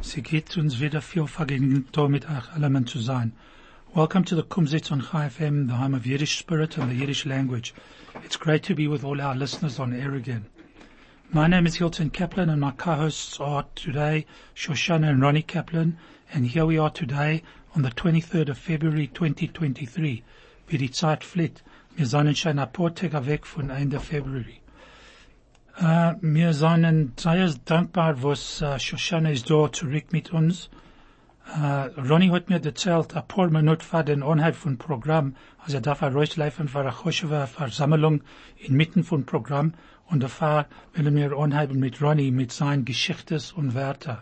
[0.00, 0.22] Sie
[0.56, 3.32] uns wieder viel Vergnügen, mit euch zu sein.
[3.94, 7.26] Welcome to the Kumzits on Chai FM, the home of Yiddish spirit and the Yiddish
[7.26, 7.74] language.
[8.24, 10.46] It's great to be with all our listeners on air again.
[11.32, 14.24] My name is Hilton Kaplan and my co-hosts are today
[14.54, 15.98] Shoshana and Ronnie Kaplan
[16.32, 17.42] and here we are today
[17.74, 20.22] on the 23rd of February 2023.
[20.68, 21.62] Wie die Zeit fliegt.
[21.96, 24.60] Wir sind schon ein paar Tage weg von Ende February.
[25.80, 30.70] Uh, wir sind sehr dankbar, was uh, Shoshana ist da zurück mit uns.
[31.54, 35.80] Uh, Ronnie hat mir erzählt, ein paar Minuten vor den Anhalt von Programm, also er
[35.80, 38.22] darf rauslaufen für eine Choshewe Versammlung
[38.56, 39.72] inmitten von Programm
[40.06, 44.18] und dafür wollen wir anhalten mit Ronnie mit seinen Geschichtes und Werte.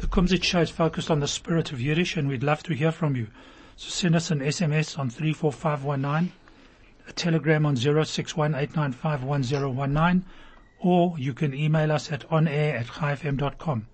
[0.00, 2.90] The Kumzit show is focused on the spirit of Yiddish and we'd love to hear
[2.90, 3.28] from you.
[3.76, 6.32] So send us an SMS on 34519
[7.10, 10.22] a telegram on 0618951019,
[10.78, 13.86] or you can email us at onair at chaifm.com.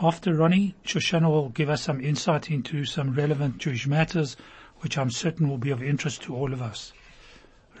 [0.00, 4.36] After Ronnie, Shoshana will give us some insight into some relevant Jewish matters,
[4.80, 6.92] which I'm certain will be of interest to all of us.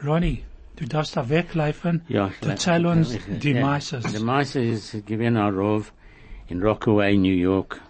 [0.02, 0.42] Ronnie,
[0.76, 2.02] du darfst da weglaufen.
[2.08, 4.12] Ja, Erzähl uns die Meises.
[4.12, 5.92] Der Meister ist gewesen ein Rov
[6.48, 7.80] in Rockaway, New York.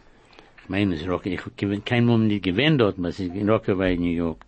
[0.63, 1.39] Ich meine, es ist Rockaway.
[1.57, 4.45] Ich kein Moment nicht gewesen dort, aber es ist in Rockaway, New York.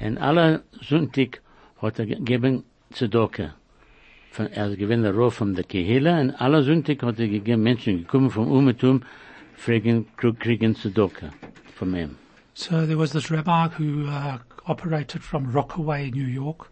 [0.00, 1.42] Und alle Sonntag
[1.82, 2.64] hat er gegeben
[4.38, 8.50] er der Rov von der Kehila und alle Sonntag hat er gegeben Menschen gekommen vom
[8.50, 9.02] Umetum,
[9.56, 10.74] fragen, kriegen
[11.74, 12.16] von ihm.
[12.54, 16.70] So there was this rabbi who uh, operated from Rockaway, New York.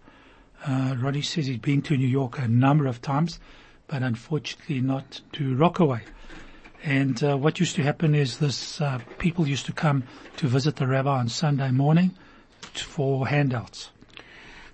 [0.67, 3.41] Uh, Ronnie says he's been to New York a number of times,
[3.87, 6.03] but unfortunately not to Rockaway.
[6.85, 10.05] And uh, what used to happen is this: uh, people used to come
[10.37, 12.11] to visit the rabbi on Sunday morning
[12.75, 13.91] for handouts.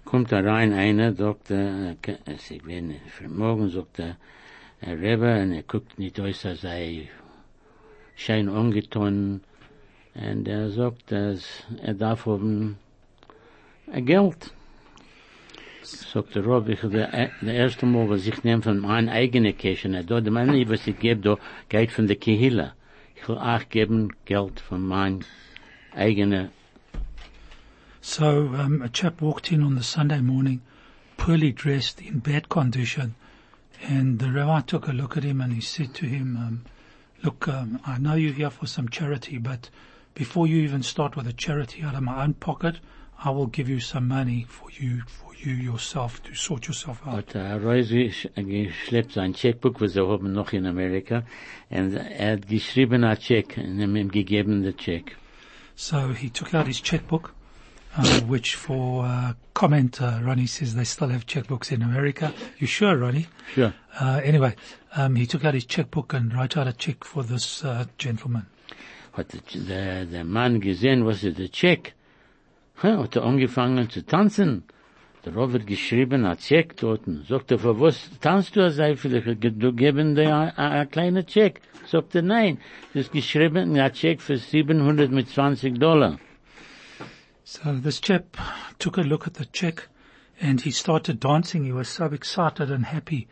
[0.06, 2.16] Kommt da rein einer, sagt er, äh,
[2.50, 4.16] ich bin für morgen, sagt er,
[4.80, 7.08] er Rebbe, und er guckt nicht aus, er sei
[8.14, 9.42] schön angetan,
[10.14, 12.78] und er sagt, dass er darf haben
[13.92, 14.52] äh, Geld.
[15.82, 19.94] Sagt der Rob, ich, der, der erste Mal, was ich nehme von meinem eigenen und
[19.94, 21.36] er dort, meine, was ich gebe, da,
[21.68, 22.74] geht von der Kehila.
[23.16, 25.20] Ich will auch geben Geld von meinem
[25.94, 26.50] eigenen
[28.08, 30.62] So um, a chap walked in on the Sunday morning,
[31.16, 33.16] poorly dressed, in bad condition,
[33.82, 36.64] and the rabbi took a look at him and he said to him, um,
[37.24, 39.70] "Look, um, I know you're here for some charity, but
[40.14, 42.78] before you even start with a charity out of my own pocket,
[43.24, 47.34] I will give you some money for you, for you yourself to sort yourself out."
[47.34, 51.24] er rausgeschleppt sein Checkbook, was er haben noch in Amerika,
[51.70, 55.16] und er hat geschrieben ein Check, und hat ihm gegeben den Check.
[55.74, 57.34] So he took out his checkbook,
[57.96, 62.32] uh, which for uh, comment, uh, Ronnie says they still have checkbooks in America.
[62.58, 63.26] You sure, Ronnie?
[63.54, 63.74] Sure.
[63.98, 64.54] Uh, anyway,
[64.96, 68.46] um, he took out his checkbook and wrote out a check for this uh, gentleman.
[69.12, 71.94] Hat der, der, der Mann gesehen, was ist der Check?
[72.82, 74.64] Ha, hat er angefangen zu tanzen.
[75.24, 77.02] Der Robert geschrieben, ein Check dort.
[77.26, 81.62] Sagt er, für was tanzt du, sei vielleicht, du geben dir ein, ein kleiner Check.
[81.86, 82.58] Sagt er, nein,
[82.92, 86.18] das ist geschrieben, ein Check für 720 Dollar.
[87.48, 88.36] So this chap
[88.80, 89.86] took a look at the check
[90.40, 91.64] and he started dancing.
[91.64, 93.28] He was so excited and happy.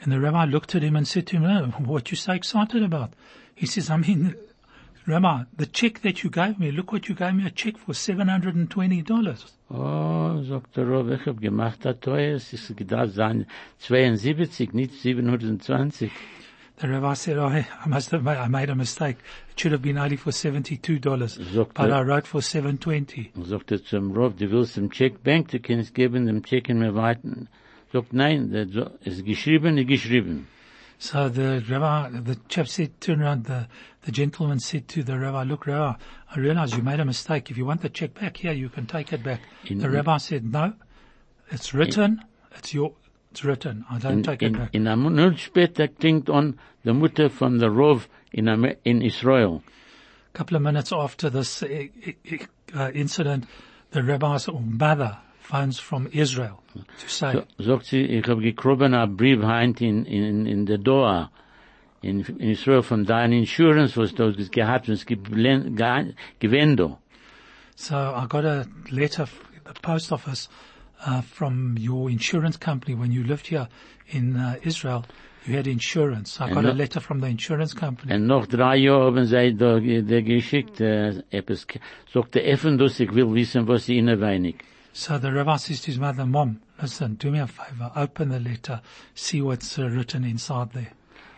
[0.00, 2.84] And the rabbi looked at him and said to him, oh, what you so excited
[2.84, 3.14] about?
[3.56, 4.36] He says, I mean,
[5.08, 7.92] Rabbi, the check that you gave me, look what you gave me a check for
[7.92, 9.44] $720.
[9.70, 13.46] Oh, sagt der Rob, ich hab gemacht, das teuer, es ist gedacht sein
[13.80, 16.12] 72, nicht 720.
[16.78, 19.16] The rabbi said, oh, I must have made, I made a mistake.
[19.50, 23.32] It should have been only for $72, Sagt but I wrote for 720.
[23.44, 26.78] Sagt er zum Rob, du willst dem Check Bank, du kannst geben dem Check in
[26.78, 27.48] mir weiten.
[27.92, 30.48] Sagt, nein, der, so- es geschrieben, ist geschrieben.
[30.98, 33.68] So the rabbi, the chap said, turned around, the,
[34.04, 35.94] the gentleman said to the rabbi, look, rabbi,
[36.34, 37.50] I realize you made a mistake.
[37.50, 39.40] If you want the check back here, you can take it back.
[39.64, 40.74] In- the rabbi said, no,
[41.50, 42.22] it's written,
[42.56, 42.92] it's your,
[43.36, 43.84] it's written.
[43.90, 44.74] I don't In, take it in, back.
[44.74, 48.48] in einem Monat später klingt an der Mutter von der Rov in,
[48.84, 49.62] in Israel.
[50.34, 53.44] A couple of minutes after this uh, incident,
[53.90, 56.62] the rabbi's mother phones from Israel
[56.98, 61.30] to say, So, sagt sie, ich hab gekroben Brief heint in, in, in der Doha.
[62.02, 65.30] in, in Israel von deiner Insurance, was du gehabt, und es gibt
[66.40, 66.98] gewendo.
[67.74, 70.48] So I got a letter from the post office
[71.04, 73.68] uh, from your insurance company when you lived here
[74.08, 75.04] in uh, Israel.
[75.46, 76.40] You had insurance.
[76.40, 78.12] I got a letter from the insurance company.
[78.12, 81.68] Und noch drei Jahre haben sie da, da geschickt, äh, etwas,
[82.12, 84.64] sagt der Effen, dass ich will wissen, was sie ihnen weinig.
[84.92, 88.40] So the rabbi says to his mother, Mom, listen, do me a favor, open the
[88.40, 88.82] letter,
[89.14, 90.90] see what's uh, written inside there.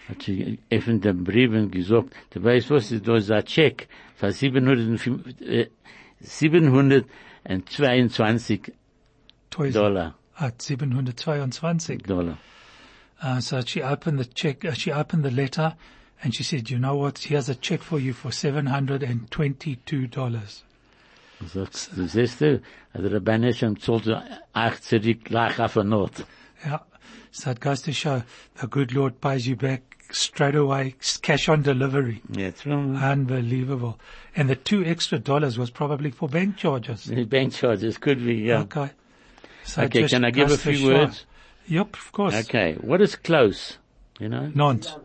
[0.09, 5.43] Hat sie Effen den Briefen gesagt, du weißt was, da ist ein Check für 705,
[5.43, 5.67] äh,
[6.21, 8.73] 722
[9.51, 10.15] Toys Dollar.
[10.39, 12.39] at 722 dollar.
[13.21, 15.75] Uh, so she opened the check, uh, she opened the letter
[16.23, 20.63] and she said, you know what, here's a check for you for $722.
[21.47, 22.61] Sagt, du siehst du,
[22.93, 24.21] also der Banesham zahlt so
[24.55, 26.25] 80 gleich auf eine Not.
[26.65, 26.81] Yeah.
[27.31, 28.23] So it goes to show
[28.61, 32.23] the good Lord pays you back straight away, cash on delivery.
[32.37, 32.97] Jetzt rum.
[32.97, 34.01] Unbelievable.
[34.35, 37.05] And the two extra dollars was probably for bank charges.
[37.05, 38.63] The bank charges could be, yeah.
[38.63, 38.91] Okay.
[39.69, 41.27] So Okay, can I give a few words?
[41.67, 42.35] Yep, of course.
[42.35, 43.77] Okay, what is close?
[44.19, 44.51] You know?
[44.55, 44.97] Nont.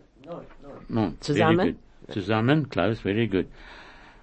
[0.90, 1.14] No.
[1.22, 1.58] Zusammen?
[1.58, 2.14] Very good.
[2.14, 3.50] Zusammen, close, very good.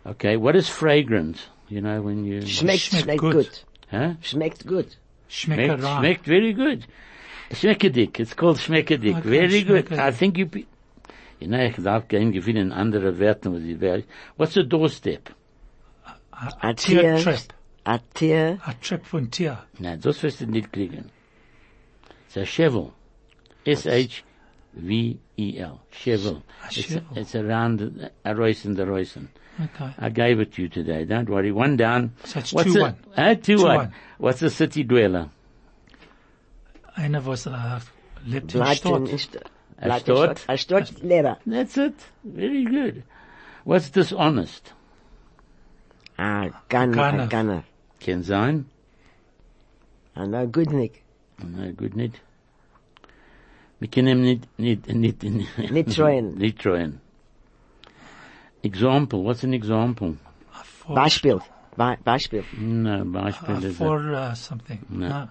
[0.07, 1.49] Okay, what is fragrant?
[1.69, 2.41] You know, when you...
[2.41, 3.33] Schmeckt, Schmeckt schmeckt gut.
[3.35, 3.65] gut.
[3.91, 4.15] Huh?
[4.23, 4.97] Schmeckt gut.
[5.29, 5.99] Schmeckt, Schmeckerei.
[5.99, 6.87] schmeckt very good.
[7.51, 9.19] Schmeckedick, it's called schmeckedick.
[9.19, 9.93] Okay, very good.
[9.93, 10.47] I think you...
[10.47, 10.67] Be,
[11.39, 14.05] you know, ich darf gehen gewinnen andere Werten, was ich werde.
[14.39, 15.29] What's a doorstep?
[16.33, 17.19] A, A tier Tier.
[17.19, 17.53] trip.
[17.87, 18.59] A Tier.
[18.67, 19.59] A trip von Tier.
[19.79, 21.11] Na, das wirst du nicht kriegen.
[22.27, 22.93] It's a shovel.
[24.75, 25.81] S-H-V-E-L.
[25.91, 26.43] Shovel.
[26.63, 27.03] A It's, shovel.
[27.17, 27.81] it's around
[28.25, 29.29] a roisin the roisin.
[29.61, 29.93] Okay.
[29.99, 31.05] I gave it to you today.
[31.05, 31.53] Don't worry.
[31.53, 32.13] One down.
[32.25, 32.95] So it's What's 2-1.
[33.17, 33.77] a, uh, two, Two one.
[33.77, 33.93] one.
[34.19, 35.31] What's a city dweller?
[36.97, 37.81] Einer was uh,
[38.27, 38.85] lebt in Stadt.
[38.87, 39.51] A bleibt in Stadt?
[40.01, 40.45] Stadt.
[40.49, 41.37] A Stadt Lehrer.
[41.47, 41.95] That's it.
[42.25, 43.03] Very good.
[43.65, 44.73] What's dishonest?
[46.19, 46.95] A Gunner.
[46.95, 47.25] Gunner.
[47.25, 47.65] A Gunner.
[48.01, 48.67] Can sein.
[50.17, 51.03] A no Goodnick.
[51.43, 52.21] Na, gut nicht.
[53.79, 56.35] Wir können nicht, nicht, nicht, nicht, Nicht treuen.
[56.37, 57.01] nicht treuen.
[58.63, 59.25] Example.
[59.25, 60.17] What's an example?
[60.51, 61.41] For, Beispiel.
[61.77, 62.45] Be Beispiel.
[62.59, 64.85] No, Beispiel uh, is a, for uh, something.
[64.91, 65.09] No.
[65.09, 65.29] No.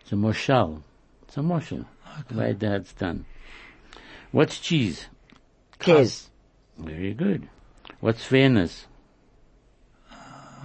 [0.00, 0.82] it's a moshal.
[1.22, 1.84] It's a moshal.
[2.28, 3.26] The way dad's done.
[4.32, 5.08] What's cheese?
[5.78, 6.28] Käse.
[6.78, 7.48] Very good.
[8.00, 8.86] What's fairness?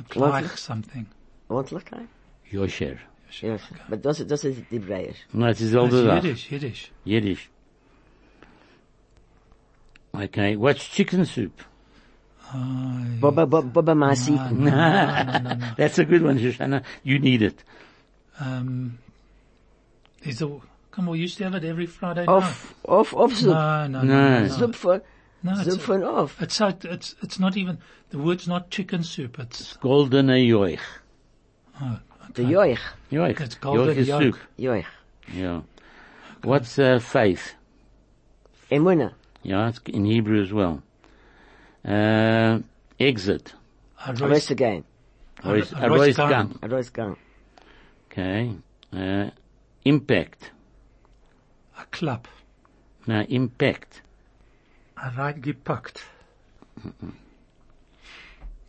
[0.10, 1.08] Gleich something.
[1.50, 2.08] Ordentlichkeit?
[2.52, 2.98] Yosher.
[3.42, 3.62] Yes.
[3.88, 5.26] Maar dat is, dat is Hebreeuws.
[5.32, 6.16] No, it's That's dieselfde Sache.
[6.28, 6.92] Yiddish, Yiddish.
[7.04, 7.50] Yiddish.
[10.14, 11.62] Okay, what's chicken soup?
[12.52, 12.56] Uh,
[13.22, 14.36] Bobba, Bobba, Bobba Masi.
[15.78, 16.84] That's a good one, Shoshana.
[17.04, 17.64] You need it.
[18.40, 18.98] um,
[20.24, 20.48] is a,
[20.92, 22.30] come on, we used to have it every Friday night.
[22.30, 23.54] Off, off of soep.
[23.54, 24.40] No, no, no, No.
[24.40, 24.48] no.
[24.48, 25.02] Soep voor,
[25.44, 26.42] No, it's, soep van of.
[26.42, 27.78] it's, so- it's, it's not even,
[28.10, 30.80] the word's not chicken soup, it's, Golden yoich.
[31.82, 32.00] Oh,
[32.34, 32.80] De joich.
[33.12, 33.40] Yoich.
[33.42, 34.22] It's golden Yoich is yolk.
[34.22, 34.38] soup.
[34.58, 34.86] Joich.
[35.34, 35.62] Yeah.
[36.44, 37.54] What's uh, faith?
[38.72, 39.14] Emuna.
[39.44, 40.82] Yeah, it's in Hebrew as well.
[41.86, 42.60] Uh,
[43.00, 43.54] exit.
[44.06, 44.84] a A roast, roast again.
[45.44, 46.60] a, Rois- a a roast roast gun.
[46.62, 46.78] gun.
[46.94, 47.18] Gang.
[48.12, 48.56] Okay.
[48.94, 49.30] Uh,
[49.86, 50.52] impact.
[51.78, 52.28] a clap,
[53.08, 54.02] Now, impact.
[54.98, 56.04] a right gepackt.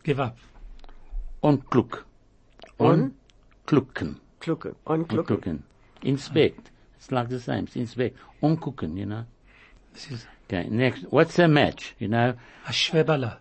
[0.03, 0.37] Give up.
[1.43, 2.03] Onkluk.
[2.81, 3.13] On?
[3.65, 4.17] Onklukken.
[4.39, 4.75] Klukken.
[4.83, 5.35] On klukken.
[5.35, 5.63] Onklukken.
[6.01, 6.71] Inspect.
[6.97, 7.63] It's like the same.
[7.63, 8.17] It's inspect.
[8.41, 9.23] Onkukken, you know.
[9.93, 11.03] This is Okay, next.
[11.09, 11.95] What's a match?
[11.99, 12.33] You know?
[12.67, 13.37] a schwebele.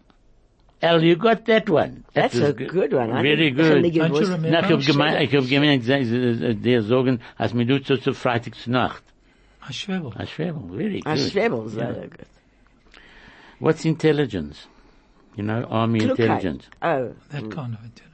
[0.83, 2.05] El, you got that one.
[2.15, 3.11] That's was a good one.
[3.11, 3.83] I Very good.
[3.83, 4.51] Don't you remember?
[4.51, 5.87] Na, ich hab gemeint, ich hab gemeint,
[6.65, 9.03] der sagen, als mir du zu, zu Freitagsnacht.
[9.61, 10.13] A schwebel.
[10.17, 11.31] A Schwebel, very A good.
[11.31, 11.93] schwebel, Yeah.
[11.93, 12.27] sehr gut.
[13.59, 14.69] What's intelligence?
[15.37, 16.19] You know, army Klugheit.
[16.19, 16.69] intelligence.
[16.81, 17.13] Oh.
[17.31, 17.53] That mm.
[17.53, 18.10] kind of intelligence.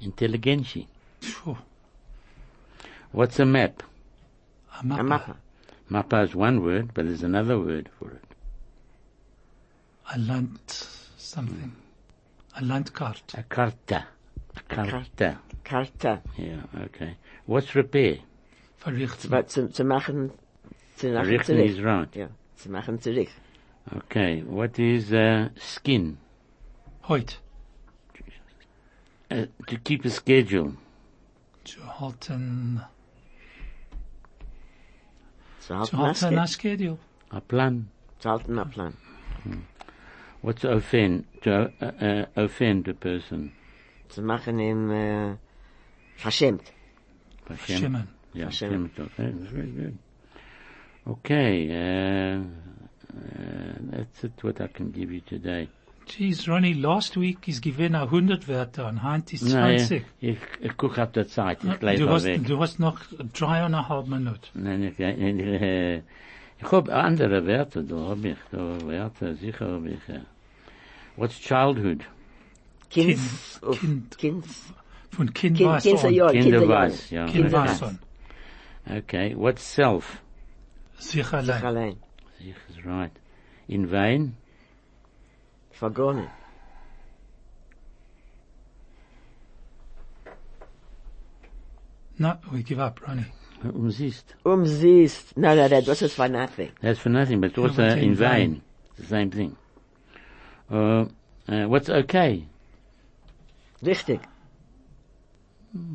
[0.00, 0.86] Intelligentie.
[1.20, 1.56] Phew.
[3.12, 3.82] What's a map?
[4.76, 5.02] A A mappa.
[5.02, 5.36] mappa.
[5.90, 8.24] Mappa is one word, but there's another word for it.
[10.14, 10.58] A land
[11.16, 11.72] something.
[12.56, 13.34] A landkaart.
[13.38, 14.06] A carta.
[14.56, 15.38] A carta.
[15.64, 16.20] Karta.
[16.36, 17.16] Yeah, okay.
[17.46, 18.18] What's repair?
[18.80, 19.30] Verrichten.
[19.30, 20.30] Maar zu, zu machen,
[20.96, 22.16] zu machen is right.
[22.16, 23.28] Ja, zu machen zurück.
[23.96, 26.18] Okay, what is uh, skin?
[27.02, 27.36] Heute.
[29.30, 30.72] Uh, to keep a schedule.
[31.64, 32.80] To halten,
[35.60, 36.98] Zu halten zu halten a a schedule.
[37.30, 37.88] A plan.
[38.20, 38.96] To halten a plan.
[40.42, 41.26] What's offend?
[41.42, 43.52] To uh, uh, offend a person.
[44.14, 45.36] To machen him äh,
[46.16, 46.72] verschämt.
[47.48, 47.78] Hashem.
[47.78, 48.08] Shimon.
[48.32, 48.90] Yeah, Hashem.
[48.96, 49.10] Hashem.
[49.18, 49.98] Okay, very good.
[51.06, 55.68] Okay, uh, uh, that's it what I can give you today.
[56.10, 60.04] Jeez, Ronnie, last week is given a 100 Wörter und heute ist Nein, 20.
[60.20, 62.44] ich, ich guck auf der Zeit, ich lebe Du hast, weg.
[62.46, 62.98] du hast noch
[63.32, 64.38] dreieinhalb Minuten.
[64.54, 66.02] Nein, ich, ich,
[66.62, 70.20] ich hab andere Werte, da hab ich, da Werte, sicher ich, äh.
[71.16, 72.00] What's childhood?
[72.90, 73.18] Kind,
[73.60, 74.18] Kind- Kind.
[74.18, 74.44] Kind,
[75.10, 77.26] Von Kind, Kind, weiß Kinderjahr, ja.
[78.98, 80.20] Okay, what's self?
[80.98, 81.96] Sich sich allein.
[82.38, 83.12] Sich is right.
[83.68, 84.34] In vain?
[85.80, 86.28] Vergonnen.
[92.18, 93.32] No, we give up, Ronnie.
[93.64, 94.24] Um siehst.
[94.44, 95.36] Umsiehst.
[95.36, 96.70] No, no, that was just for nothing.
[96.82, 98.28] That's for nothing, but also but in in vain.
[98.28, 98.62] vain.
[98.90, 99.56] It's the same thing.
[100.70, 101.06] Uh,
[101.48, 102.46] uh, what's okay?
[103.82, 104.20] Richtig.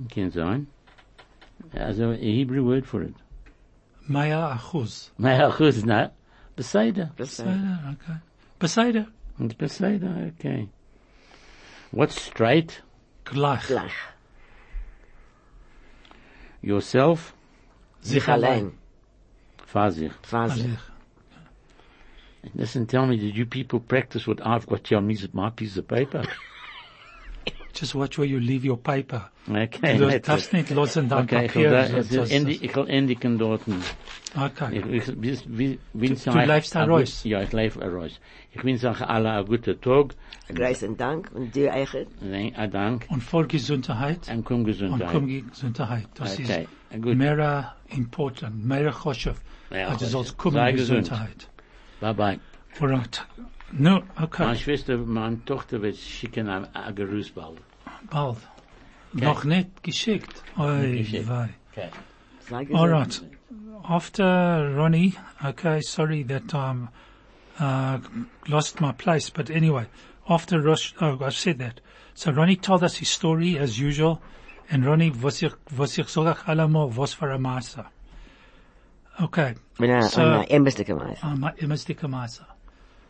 [0.10, 0.68] Can sein.
[1.80, 3.14] Also a Hebrew word for it.
[4.08, 5.10] Maya Achuz.
[5.18, 6.12] Maya chuz, no.
[6.56, 7.12] Beseder.
[7.18, 8.20] Das, Beseder, okay.
[8.60, 9.08] Beseder.
[9.40, 10.70] It's Beseder, okay.
[11.92, 12.82] What's straight?
[13.26, 13.68] Gleich.
[13.68, 13.94] Gleich.
[16.62, 17.34] Yourself?
[18.02, 18.72] Sich allein.
[19.66, 20.12] Fazich.
[20.22, 20.62] Quasi.
[20.62, 20.80] Sich.
[22.54, 25.78] Listen, tell me, did you people practice what I've got here on me- my piece
[25.78, 26.24] of paper?
[27.78, 29.30] Just watch where you leave your paper.
[29.50, 30.54] Okay, Du that's darfst it.
[30.54, 31.70] nicht losen dein Okay, ich Papier.
[31.72, 33.76] will, da, Das- es das- ist endi- ich will endigen dorten.
[34.36, 34.80] Okay.
[34.80, 37.22] Ich, ich, bis, wie, wie Du- du lebst a heraus.
[37.24, 38.20] gut- Ja, ich lebe heraus.
[38.54, 40.16] Ich wünsche euch alle einen guten Tag.
[40.54, 41.32] Großen Dank.
[41.34, 42.08] Und dir, Eichet?
[42.22, 43.06] Ein Dank.
[43.10, 44.28] Und voll Gesundheit.
[44.30, 45.10] Und komm Und Gesundheit.
[45.12, 46.08] komm Gesundheit.
[46.16, 47.18] Das Okay, ist gut.
[47.18, 49.36] mehr important, mehr Choshev.
[49.70, 51.10] Ja, Also soll's Sei kommen gesund.
[51.10, 51.50] Gesundheit.
[52.00, 52.40] Bye bye.
[52.80, 53.26] Alright.
[53.72, 54.44] No, okay.
[54.46, 57.60] Meine Schwester, meine Tochter wird schicken ein, ein Gerüß bald.
[58.10, 58.38] Bald.
[59.14, 60.44] Noch nicht geschickt.
[60.58, 61.28] Oi, geschickt.
[61.28, 61.50] wei.
[61.72, 61.90] Okay.
[62.50, 62.68] Sei.
[62.74, 63.22] All right.
[63.84, 66.90] After Ronnie, okay, sorry that um
[67.60, 68.00] uh
[68.48, 69.86] lost my place, but anyway,
[70.28, 71.82] after Rosh, oh, I said that.
[72.14, 74.22] So Ronnie told us his story as usual,
[74.70, 77.86] and Ronnie, was ich, was ich sag euch allemal, was für ein Maße.
[79.22, 79.56] Okay.
[79.78, 81.24] Wenn er, So- ein Embeste gemacht.
[81.24, 82.46] Um, immer sticker Maße.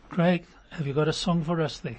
[0.08, 1.96] Craig, have you got a song for us there?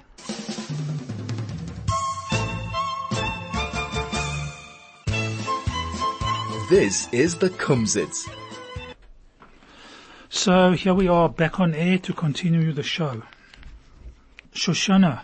[6.69, 8.27] This is the Kumzits.
[10.29, 13.23] So here we are back on air to continue the show.
[14.53, 15.21] Shoshana,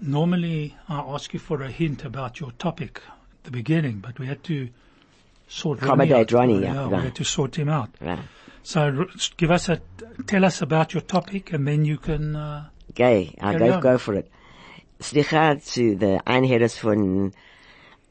[0.00, 3.02] normally I ask you for a hint about your topic
[3.38, 4.68] at the beginning, but we had to
[5.48, 6.76] sort Accommodate Ronnie out.
[6.76, 7.90] Ronnie, yeah, we had to sort him out.
[8.00, 8.20] Right.
[8.62, 9.80] So give us a,
[10.26, 13.80] tell us about your topic and then you can, uh, Okay, I'll go, on.
[13.80, 14.30] go for it.
[14.98, 17.32] Slicha zu der Einheres von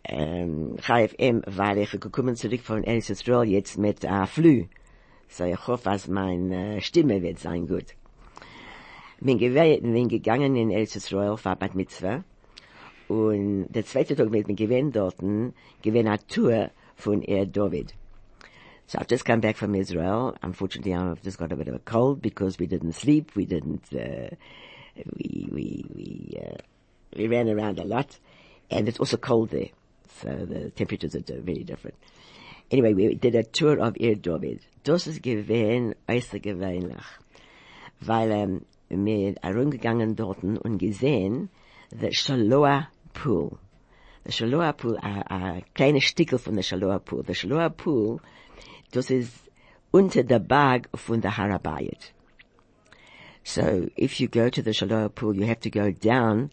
[0.05, 4.65] ähm, KFM, weil ich gekommen zurück von Eretz Israel jetzt mit äh, Flü.
[5.27, 7.95] So ich hoffe, dass meine äh, Stimme wird sein gut.
[9.19, 12.23] Bin, bin gegangen in Eretz Israel, für Bat Mitzvah.
[13.09, 17.93] Und der zweite Tag mit mir gewesen dort, gewesen eine Tour von Er David.
[18.89, 20.35] So I've just come back from Israel.
[20.41, 23.35] Unfortunately, I've just got a bit of a cold because we didn't sleep.
[23.35, 24.35] We didn't, uh,
[25.15, 26.57] we, we, we, uh,
[27.15, 28.17] we ran around a lot
[28.71, 29.69] and it's also cold there.
[30.23, 31.97] So the temperatures are very different.
[32.71, 34.61] Anyway, we did a tour of Ir David.
[34.83, 37.05] Das ist gewesen außergewöhnlich.
[38.01, 41.49] Weil, ähm, wir herumgegangen dort und gesehen,
[41.91, 43.59] the Shaloah Pool.
[44.25, 47.23] The Shaloah Pool, a, kleines Stickel von der Shaloah Pool.
[47.27, 48.19] The Shaloah Pool,
[48.91, 49.49] das ist
[49.91, 52.13] unter der Berg von der Harabayat.
[53.43, 56.51] So if you go to the Shaloah pool, you have to go down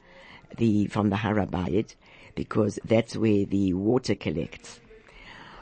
[0.56, 1.94] the, from the Harabayat
[2.34, 4.80] because that's where the water collects.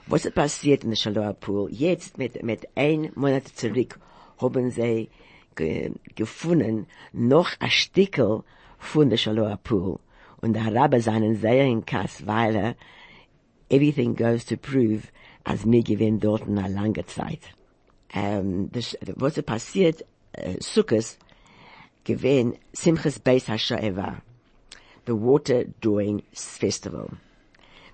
[0.06, 1.68] Was ist passiert in der Shaloah pool?
[1.70, 3.98] Jetzt mit, mit ein Monat zurück
[4.38, 5.08] haben sie
[5.56, 8.44] ge, gefunden noch ein Stickel
[8.78, 9.98] von der Shaloah pool.
[10.40, 12.76] Und der Rabbi seinen sehr in Kass, weil er
[13.70, 15.08] everything goes to prove,
[15.44, 17.40] als mir gewinnt dort eine lange Zeit.
[18.12, 21.18] Ähm, das, was ist passiert, äh, Sukkot,
[22.04, 24.22] gewinnt Simchas Beis HaShoeva,
[25.06, 27.08] the Water Drawing Festival.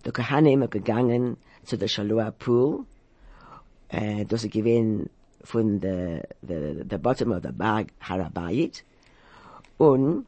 [0.05, 2.85] Die Kohanim sind gegangen zu der Shaloah Pool,
[3.89, 5.11] äh, das ist gewinnt
[5.43, 8.85] von der, der, der Bottom of the Berg Harabayit,
[9.79, 10.27] und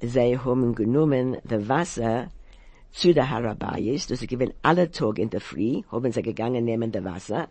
[0.00, 2.28] sie haben genommen das Wasser
[2.92, 6.92] zu der Harabayis, das sie gewinnen alle Tag in der Früh, haben sie gegangen nehmen
[6.92, 7.48] das Wasser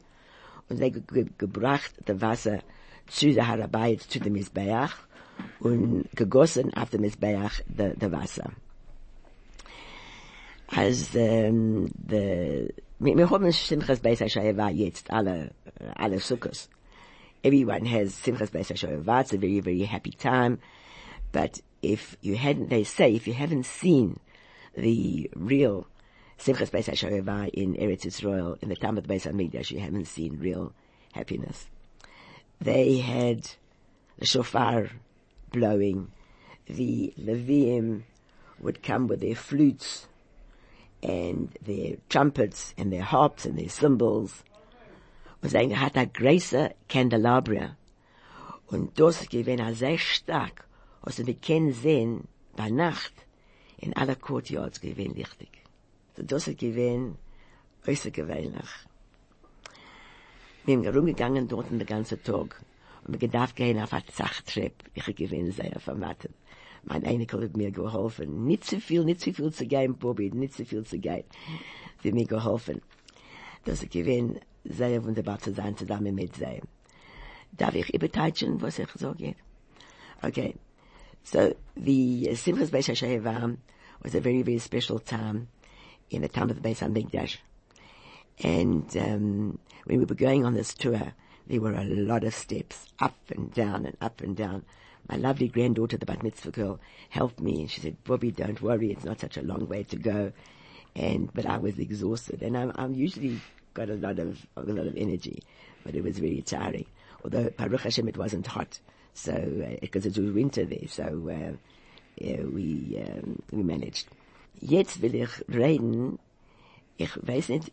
[0.69, 2.59] und sie ge ge gebracht das Wasser
[3.07, 4.95] zu der Harabayis, zu dem Mizbeach
[5.59, 8.51] und gegossen auf dem Mizbeach das Wasser.
[10.67, 15.51] Als ähm, de, wir, haben Simchas Beis HaShoeva jetzt alle
[15.95, 16.69] alle Sukkos.
[17.43, 19.21] Everyone has Simchas Beis HaShoeva.
[19.21, 20.59] It's a very, very happy time.
[21.31, 24.19] But if you hadn't, they say, if you haven't seen
[24.77, 25.87] the real
[26.37, 30.05] Simchas Beis HaShoeva in Eretz Yisrael, in the time of the Beis HaMikdash, you haven't
[30.05, 30.71] seen real
[31.13, 31.67] happiness.
[32.61, 33.49] They had
[34.19, 34.89] the shofar
[35.51, 36.11] blowing.
[36.67, 38.03] The Levium
[38.59, 40.07] would come with their flutes
[41.01, 44.43] and their trumpets and their harps and their cymbals.
[45.41, 47.75] Und sie hat eine große Candelabra.
[48.69, 50.67] Und das gewesen sehr stark,
[51.01, 53.26] was wir können sehen bei Nacht
[53.77, 55.49] in aller Courtyards gewesen wichtig.
[56.15, 57.15] So das ist gewesen
[57.85, 58.69] außergewöhnlich.
[60.65, 62.61] Wir sind herumgegangen dort den ganzen Tag.
[63.05, 64.73] Und wir gedacht gehen auf eine Zachtrepp.
[64.93, 66.33] Ich gewesen sehr vermattet.
[66.83, 68.45] Mein Einiger hat mir geholfen.
[68.45, 71.23] Nicht zu viel, nicht zu viel zu gehen, Bobby, nicht zu viel zu gehen.
[72.01, 72.81] Sie mir geholfen.
[73.63, 76.61] Das ist gewesen sehr wunderbar zu sein, zusammen mit sie.
[77.51, 79.35] Darf ich überteitschen, was ich sage?
[80.21, 80.55] Okay.
[81.29, 83.57] So, the Simchas Beis HaShoeva
[84.01, 85.49] was a very, very special time
[86.09, 87.35] in the time of the Beis HaMikdash.
[88.41, 91.11] And um, when we were going on this tour,
[91.45, 94.63] there were a lot of steps, up and down and up and down.
[95.09, 96.79] My lovely granddaughter, the bat mitzvah girl,
[97.09, 99.97] helped me and she said, Bobby, don't worry, it's not such a long way to
[99.97, 100.31] go.
[100.95, 103.41] And, but I was exhausted and I'm, I'm usually
[103.73, 105.43] got a lot of, a lot of energy,
[105.83, 106.85] but it was very tiring.
[107.21, 108.79] Although, Baruch Hashem, it wasn't hot.
[109.17, 111.53] So, uh, because it was winter there, so, uh,
[112.21, 114.05] yeah, we, um, we managed.
[114.61, 116.19] Jetzt will ich reden,
[116.97, 117.71] ich weiß nicht,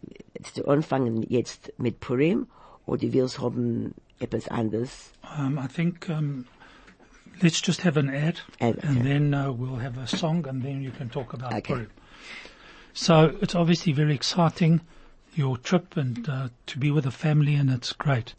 [0.55, 2.47] zu anfangen jetzt mit Purim,
[2.87, 5.13] oder willst haben etwas anderes?
[5.39, 6.47] Um, I think um,
[7.43, 8.89] let's just have an ad, Ad, okay.
[8.89, 11.75] and then uh, we'll have a song, and then you can talk about Okay.
[11.75, 11.91] Purim.
[12.95, 14.81] So it's obviously very exciting,
[15.35, 18.35] your trip, and uh, to be with the family, and it's great.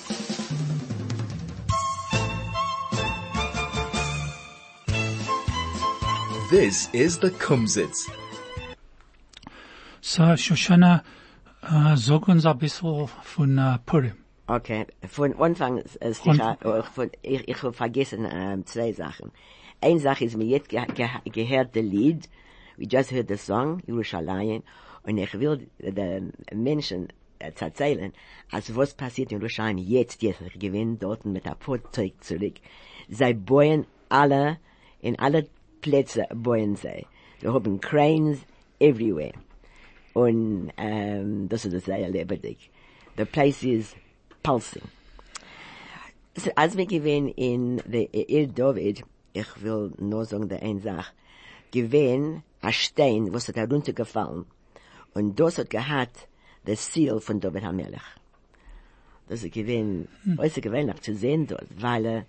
[6.52, 8.08] This is the Kumzits.
[10.00, 11.02] So Shoshana,
[11.64, 14.14] uh, sag uns ein bisschen von uh, Purim.
[14.48, 19.32] Okay, von Anfang, äh, sicher, äh, von, ich, ich habe vergessen ähm, zwei Sachen.
[19.82, 22.30] Eine Sache ist mir jetzt ge ge gehört der Lied,
[22.78, 24.62] we just heard the song, Yerushalayim,
[25.02, 27.08] und ich will den Menschen
[27.40, 28.14] äh, erzählen,
[28.52, 32.58] als was passiert in Yerushalayim jetzt, jetzt, ich gewinne dort mit der Fahrzeug zurück.
[33.10, 34.60] Sie bauen alle,
[35.02, 35.48] in alle
[35.86, 37.06] Plätze bauen sie.
[37.42, 38.40] Sie haben Cranes
[38.80, 39.34] everywhere.
[40.14, 42.72] Und ähm, das ist sehr lebendig.
[43.18, 43.96] The place is
[44.42, 44.82] pulsing.
[46.36, 51.14] So, als wir gewesen in der Ir David, ich will nur sagen der eine Sache,
[51.72, 54.46] gewesen ein Stein, was hat heruntergefallen.
[55.14, 56.28] Und das hat gehabt
[56.66, 58.10] das Ziel von David HaMelech.
[59.28, 62.24] Das ist gewesen, äußerst gewöhnlich zu sehen dort, weil äh,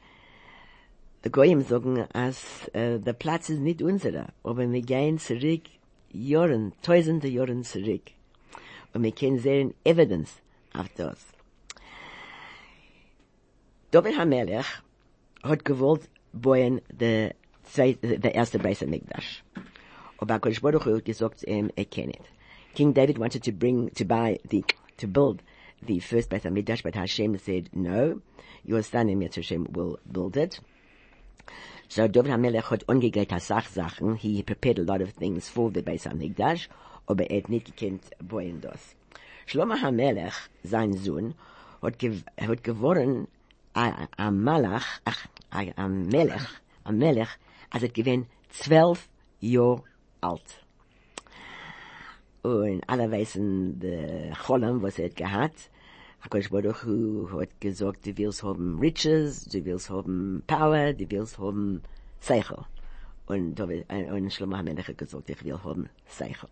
[1.26, 5.62] die Goyim sagen, als äh, der Platz ist nicht unserer, aber wir gehen zurück,
[6.12, 8.12] Jahren, tausende Jahren zurück.
[8.94, 10.40] Und wir können sehen Evidence
[10.72, 11.18] auf das.
[13.90, 14.66] David HaMelech
[15.42, 17.34] hat gewollt bauen der
[17.76, 19.42] der erste Beis HaMikdash.
[20.18, 21.72] Aber Kodesh Baruch hat gesagt ihm.
[22.74, 24.64] King David wanted to bring, to buy the,
[24.98, 25.42] to build
[25.84, 28.20] the first Beis HaMikdash, but Hashem said, no,
[28.64, 30.60] your son Emir Hashem will build it.
[31.88, 34.16] So David HaMelech hat angelegt als Sachsachen.
[34.16, 36.68] He prepared a lot of things for the Beis HaMikdash,
[37.06, 38.96] aber er hat nicht gekannt bauen das.
[39.46, 41.34] Shlomo HaMelech, sein Sohn,
[41.82, 43.28] hat, gew hat geworden
[43.74, 46.48] a, Malach, ach, a, Melech,
[46.84, 47.38] a Melech,
[47.70, 49.08] als er gewinn zwölf
[49.40, 49.82] Jahr
[50.20, 50.64] alt.
[52.42, 55.70] Und alle wissen, der Cholam, was er hat gehabt,
[56.24, 61.38] HaKadosh Baruch Hu hat gesagt, du willst haben Riches, du willst haben Power, du willst
[61.38, 61.82] haben
[62.20, 62.64] Seichel.
[63.26, 66.48] Und, äh, und Shlomo HaMelech hat gesagt, ich will haben Seichel.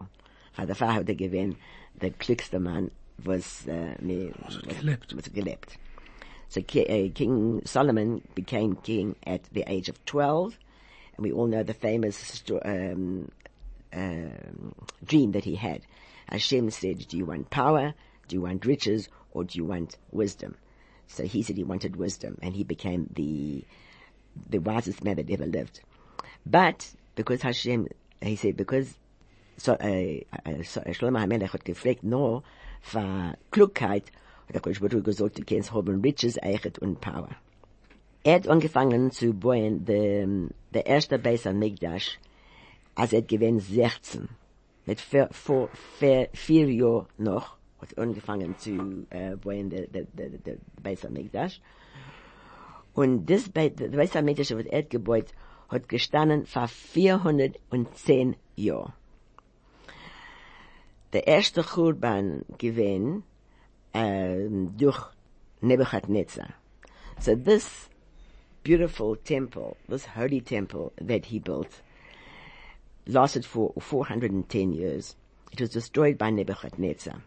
[0.57, 1.57] Weil der Vater hat er gewinn,
[2.01, 5.17] der klügste Mann, was, äh, mir, was, gelebt.
[5.17, 5.79] was gelebt.
[6.49, 10.57] So uh, King Solomon became king at the age of 12,
[11.17, 13.29] and we all know the famous um,
[13.93, 14.75] um,
[15.05, 15.81] dream that he had.
[16.29, 17.95] Hashem said, do you want power,
[18.29, 20.57] do you want riches, or do you want wisdom?
[21.07, 23.65] So he said he wanted wisdom, and he became the,
[24.49, 25.81] the wisest man that ever lived.
[26.47, 27.89] But, because Hashem,
[28.21, 28.95] he said, because
[29.57, 30.25] so, äh,
[30.95, 32.43] Shlomo HaMelech hat gefragt nur
[32.81, 34.11] für Klugheit,
[34.47, 37.31] hat der Kodesh Baruch gesagt, du kannst haben Riches, Eichet und Power.
[38.25, 40.27] Er hat angefangen zu bauen, der,
[40.73, 42.19] der erste Beis an Mikdash,
[42.95, 44.29] als er gewinnt 16.
[44.87, 47.57] Mit vier, vier, vier, vier Jahren noch,
[47.97, 51.07] angefangen zu äh, bauen der der der der Beis.
[52.95, 55.33] Und das Beis der Beis Hamikdash wird er gebaut
[55.69, 58.93] hat gestanden vor 410 Jahren.
[61.13, 63.23] Der erste Churban gewesen
[63.93, 65.01] ähm, durch
[65.61, 66.55] Nebuchadnezzar.
[67.21, 67.89] So this
[68.65, 71.83] beautiful temple, this holy temple that he built,
[73.07, 75.17] lasted for 410 years.
[75.53, 77.23] It was destroyed by Nebuchadnezzar,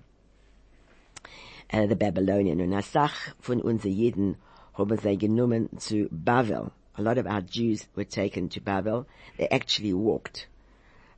[1.73, 2.61] uh, the Babylonian.
[2.61, 4.37] Und eine Sache von unseren Jeden
[4.73, 6.71] haben sie genommen zu Babel.
[6.93, 9.05] A lot of our Jews were taken to Babel.
[9.37, 10.47] They actually walked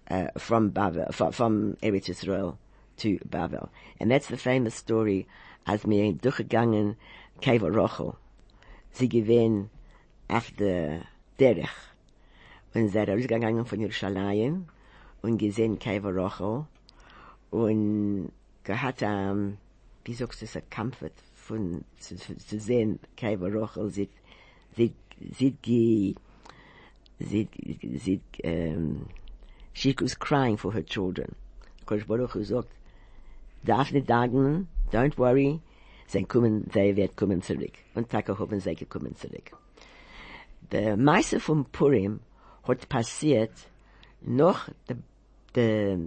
[0.09, 2.57] uh, from Babel, from, Eretz Israel
[2.97, 3.69] to Babel.
[3.99, 5.27] And that's the famous story
[5.65, 6.95] als mir durchgegangen
[7.41, 8.15] Kever Rochel.
[8.91, 9.69] Sie gewesen
[10.27, 11.03] auf der
[11.39, 11.69] Derech.
[12.73, 14.67] Und sie rausgegangen von Jerusalem
[15.21, 16.65] und gesehen Kever Rochel
[17.51, 18.31] und
[18.63, 19.57] gehabt, um,
[20.09, 21.03] wie sagst du, es ein Kampf
[21.35, 24.09] von, zu, zu sehen, Keva Rochel, sie,
[24.75, 26.15] sie, sie, sie,
[27.19, 29.05] sie, sie, um,
[29.73, 31.35] she was crying for her children.
[31.85, 32.69] Kosh Baruch sagt,
[33.63, 35.61] darf nicht sagen, don't worry,
[36.07, 37.77] sie kommen, sie wird kommen zurück.
[37.93, 39.51] Und Taka haben sie gekommen zurück.
[40.71, 42.19] Der Meise von Purim
[42.63, 43.53] hat passiert
[44.21, 44.69] noch
[45.55, 45.99] der,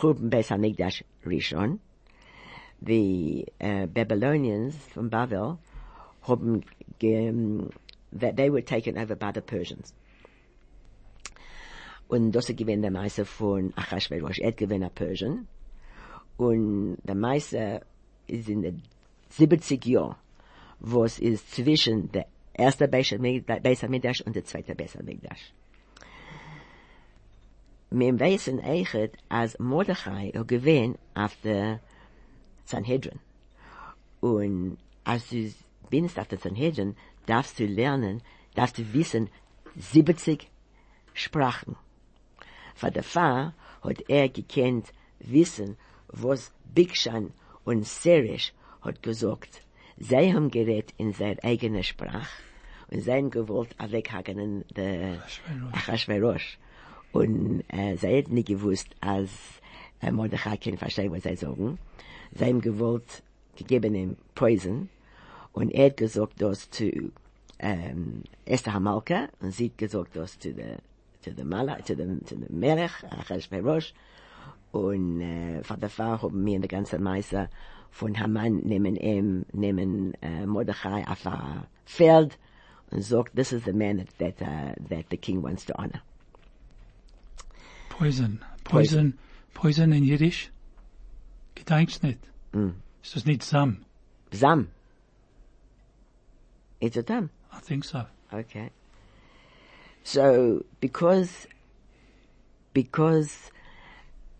[0.00, 1.78] Churban Beis HaMikdash Rishon.
[2.82, 5.58] The uh, Babylonians from Babel
[6.22, 6.64] haben
[6.98, 7.32] ge,
[8.12, 9.92] that they were taken over by the Persians.
[12.08, 14.40] Und das gewinnt der Meister von Achashverosh.
[14.40, 15.46] Er gewinnt ein Persian.
[16.36, 17.82] Und der Meister
[18.26, 18.72] ist in der
[19.28, 20.18] 70 Jahr,
[20.80, 25.52] wo es ist zwischen der erste Beis HaMikdash und der zweite Beis HaMikdash.
[27.90, 31.80] Wir wissen echt, als Mordechai er gewinnt auf der
[32.70, 33.18] Sanhedrin.
[34.20, 35.52] Und als du
[35.90, 38.22] bist auf der Sanhedrin, darfst du lernen,
[38.54, 39.28] darfst du wissen,
[39.76, 40.48] 70
[41.14, 41.76] Sprachen.
[42.74, 45.76] Von der Fahr hat er gekannt wissen,
[46.08, 47.32] was Bikshan
[47.64, 48.52] und Serish
[48.82, 49.62] hat gesagt.
[49.98, 52.42] Sie haben geredet in seiner eigenen Sprache
[52.90, 55.22] und sie haben gewollt weghaken der
[55.72, 56.58] Achashverosh.
[57.12, 59.30] Und äh, sie hat nicht gewusst, als
[60.00, 61.78] äh, Mordechai kann verstehen, was sie sagen.
[62.32, 63.22] Sie haben gewollt,
[63.56, 64.88] gegeben ihm Poison
[65.52, 67.12] und er hat gesagt das zu
[67.58, 70.78] ähm, Esther Hamalka und sie hat gesagt das zu der
[71.22, 73.92] zu der Mala, zu dem, zu dem Melech, Achashverosh.
[74.72, 77.48] Und äh, von der Frau haben wir in der ganzen Meister
[77.90, 82.38] von Haman nehmen ihm, nehmen äh, Mordechai auf ein Feld
[82.90, 86.00] und sagt, this is the man that, that, uh, that the king wants to honor.
[87.88, 88.40] Poison.
[88.64, 89.18] Poison.
[89.54, 90.50] Poison in Yiddish?
[91.54, 92.18] Gedenkst nicht.
[92.52, 92.70] Mm.
[93.02, 93.84] Ist das nicht Sam?
[94.32, 94.68] Zam.
[96.80, 97.30] It's a dam.
[97.52, 98.06] I think so.
[98.32, 98.70] Okay.
[100.02, 101.46] So, because,
[102.72, 103.50] because,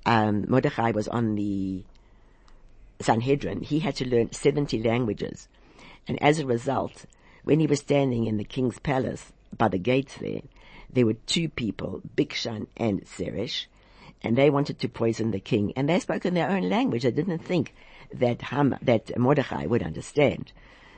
[0.06, 1.84] um, Mordechai was on the
[3.00, 5.48] Sanhedrin, he had to learn 70 languages.
[6.08, 7.04] And as a result,
[7.44, 10.42] when he was standing in the king's palace by the gates there,
[10.92, 13.66] there were two people, Bikshan and Seresh,
[14.22, 15.72] and they wanted to poison the king.
[15.76, 17.02] And they spoke in their own language.
[17.02, 17.74] They didn't think
[18.12, 20.52] that Ham, that Mordechai would understand.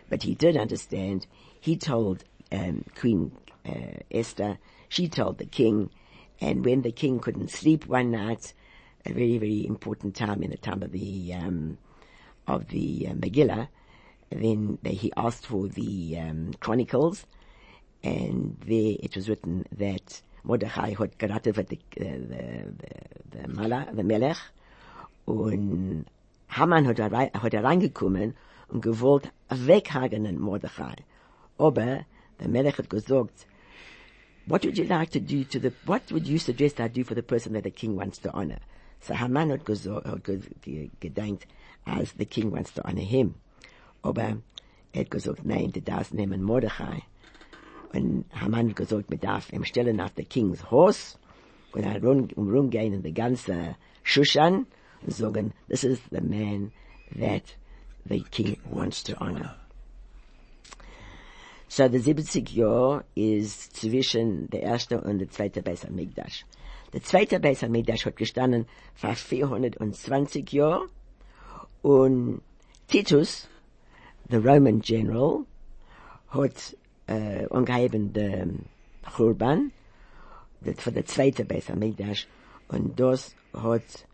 [0.09, 1.27] But he did understand.
[1.61, 3.33] He told um, Queen
[3.67, 4.59] uh, Esther,
[4.89, 5.91] she told the king,
[6.41, 8.53] and when the king couldn't sleep one night,
[9.07, 11.79] a very, very important time in the time of the, um,
[12.47, 13.69] of the uh, Megillah,
[14.31, 17.27] then they, he asked for the um, chronicles,
[18.03, 21.79] and there it was written that Mordechai had gerettet
[23.49, 24.39] Mala, the Melech,
[25.27, 26.07] und
[26.49, 28.35] Haman hat, hat reingekommen
[28.69, 30.97] und gewollt weghagen Mordechai.
[31.59, 32.05] Aber
[32.41, 33.47] der Melech hat gesagt,
[34.47, 37.15] what would you like to do to the, what would you suggest I do for
[37.15, 38.59] the person that the king wants to honor?
[39.01, 40.25] So Haman hat, hat
[41.01, 41.47] gedacht,
[41.85, 43.35] as the king wants to honor him.
[44.03, 44.37] Aber
[44.93, 47.03] er hat gesagt, nein, du darfst nehmen Mordechai.
[47.93, 51.19] Und Haman gesagt, darf ihm stellen nach der Kings Haus
[51.73, 54.67] und er rum, rumgehen in the ganze Shushan
[55.07, 56.73] sagen, this is the man
[57.19, 57.43] that
[58.09, 59.57] the king wants to honor.
[61.69, 66.45] So the 70 Jahr ist zwischen der erste und der zweite Beis Hamikdash.
[66.93, 70.89] Der zweite Beis Hamikdash hat gestanden vor 420 Jahren
[71.81, 72.43] und
[72.89, 73.49] Titus,
[74.29, 75.47] the Roman general,
[76.29, 76.77] hat
[77.13, 78.65] äh, angeheben den
[79.17, 79.73] Churban
[80.77, 82.27] für der zweite Beis Hamikdash
[82.69, 84.07] und das hat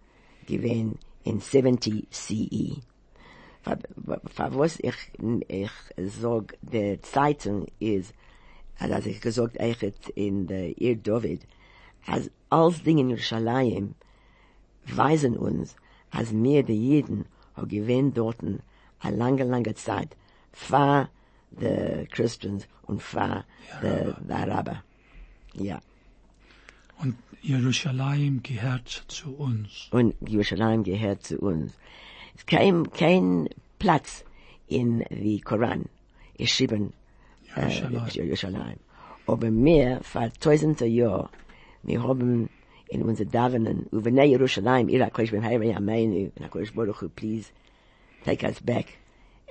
[0.46, 2.76] gewesen in 70 CE.
[3.62, 4.94] Für was ich,
[5.48, 8.14] ich sag, der Zeitung ist,
[8.78, 11.42] also ich gesagt, echt in der Ir David,
[12.06, 13.94] als alles Dinge in Jerusalem
[14.86, 15.76] weisen uns,
[16.10, 18.38] als mir die Jeden haben gewinnt dort
[19.00, 20.16] eine lange, lange Zeit,
[20.52, 21.10] für
[21.50, 23.44] the Christians und für
[23.82, 24.82] die, die Araber.
[25.54, 25.80] Ja.
[27.00, 29.88] Und Jerusalem gehört zu uns.
[29.90, 31.72] Und Jerusalem gehört zu uns.
[32.36, 34.24] Es kein, kein Platz
[34.66, 35.86] in die Koran
[36.34, 36.92] ist geschrieben,
[37.56, 38.06] äh, Jerusalem.
[38.08, 38.78] Jerusalem.
[39.26, 41.28] Aber wir, vor tausende Jahren,
[41.82, 42.48] wir haben
[42.88, 47.50] in unser Davenen, über Jerusalem, Ira Kodesh Ben Hayre Amen, HaKadosh Baruch Hu, please
[48.24, 48.86] take us back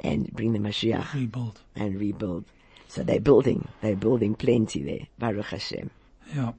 [0.03, 1.61] and bring the Mashiach Rebuild.
[1.75, 2.45] and rebuild.
[2.87, 5.89] So they're building, they're building plenty there, Baruch Hashem.
[6.33, 6.53] Yeah.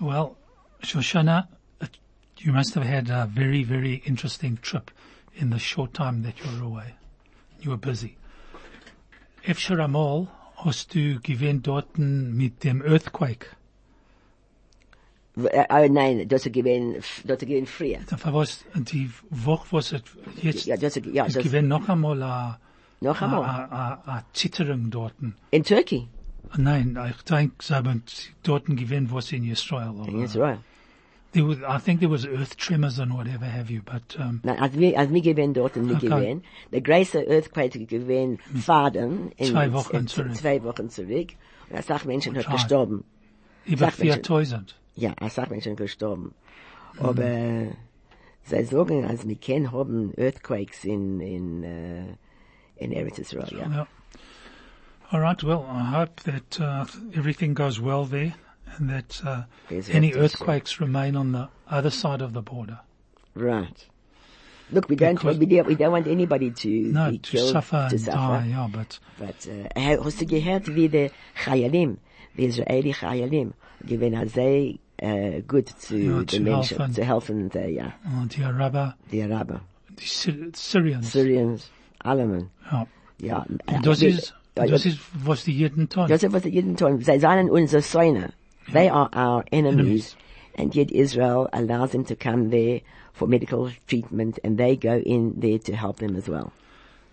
[0.00, 0.36] Well,
[0.82, 1.48] Shoshana,
[1.80, 1.86] uh,
[2.38, 4.90] you must have had a very, very interesting trip
[5.34, 6.94] in the short time that you were away.
[7.60, 8.16] You were busy.
[9.46, 10.28] Einmal
[10.64, 13.48] hast du gewinnt dort mit dem Earthquake.
[15.36, 17.98] Oh nein, das gewesen, das gewesen früher.
[18.24, 20.02] Was die Woche was es
[20.42, 22.60] jetzt Ja, das, ja, es das, gewinnt noch einmal a,
[23.00, 23.42] noch einmal.
[23.42, 25.14] a, a, a Zitterung dort.
[25.50, 26.06] In Turkey,
[26.56, 28.04] Nein, ich denke, sie haben
[28.44, 29.94] dort gewinnt was in Israel.
[30.06, 30.58] in Israel.
[31.32, 34.60] There was, I think there was earth tremors and whatever have you, but um, Nein,
[34.60, 36.06] als wir, als wir gewesen dort und wir Okay.
[36.10, 40.36] gewesen, der größte Earthquake gewesen, Faden, in, Zwei Wochen in, zurück.
[40.36, 41.30] zwei Wochen zurück.
[41.70, 42.52] Und als Sachmenschen hat Drei.
[42.52, 43.02] gestorben.
[43.66, 43.90] über
[44.96, 45.00] Sag mir schon.
[45.00, 45.00] 4000.
[45.02, 46.34] Ja, als Sachmenschen gestorben.
[46.94, 47.04] Mhm.
[47.04, 47.76] Aber,
[48.44, 52.04] sie sagen, als wir kennen, haben Earthquakes in, in, äh,
[52.76, 53.68] in Eretz Israel, ja.
[53.68, 53.86] Yeah.
[55.10, 55.42] All right.
[55.44, 58.34] Well, I hope that uh, everything goes well there,
[58.78, 59.44] and that uh,
[59.92, 62.80] any earthquakes, remain on the other side of the border.
[63.34, 63.86] Right.
[64.72, 67.86] Look, we don't, we don't, we don't want anybody to No, be to killed, suffer
[67.90, 68.16] to and suffer.
[68.16, 68.46] die.
[68.48, 71.10] Yeah, but But, äh, hast du gehört, wie die
[71.44, 71.98] Chayalim,
[72.36, 73.52] die Israeli Chayalim,
[73.86, 74.74] gewinnen sehr
[75.46, 76.94] gut zu Ja, den zu Menschen, helfen.
[76.94, 79.60] zu helfen, der, ja, uh, die Araber, die Araber,
[79.98, 81.12] die Sy Syrians.
[81.12, 82.50] Syrians, allemen.
[82.70, 82.86] Ja.
[83.20, 86.08] Ja, äh, Und das die- ist, das ist, was die jeden tun.
[86.08, 86.98] das ist, was sie jeden tun.
[87.00, 88.30] Sie seien unsere Söhne.
[88.72, 89.76] They are our enemies.
[89.80, 90.16] Enemies.
[90.56, 92.80] And yet Israel allows them to come there
[93.12, 96.52] for medical treatment and they go in there to help them as well.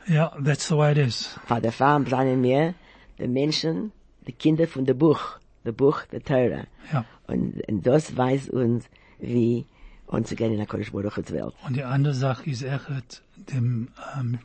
[0.08, 1.30] Yeah, that's the way it is.
[1.49, 2.73] Der Farm seien wir
[3.17, 3.91] the Menschen,
[4.25, 5.19] the Kinder von dem Buch,
[5.65, 6.65] der Buch der Torah.
[6.91, 7.06] Ja.
[7.31, 8.89] Und, und das weiß uns,
[9.19, 9.65] wie
[10.07, 11.53] umzugehen in der Kodesh Baruch Hu's Welt.
[11.65, 14.39] Und die andere Sache ist echt dem, um,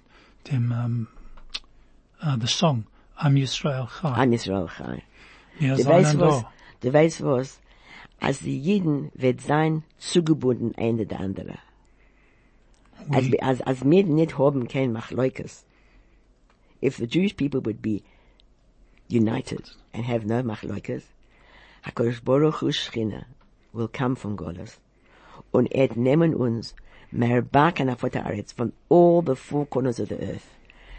[0.51, 1.09] dem, um,
[2.23, 4.23] uh, the song, Am Yisrael Chai.
[4.23, 5.03] Am Israel Chai.
[5.59, 6.45] Wir Du weißt was,
[6.81, 7.61] du weißt was,
[8.21, 11.59] als die Jiden wird sein zugebunden eine der andere.
[13.11, 15.65] Als, als, als wir nicht haben kein Machleukes.
[16.83, 18.03] If the Jewish people would be
[19.09, 21.05] united and have no Machleukes,
[21.87, 23.25] HaKadosh Baruch Hu Shechina
[23.73, 24.79] will come from Golos.
[25.53, 26.75] Und er nehmen uns
[27.13, 30.47] auf der Aretz von all the four corners of the earth.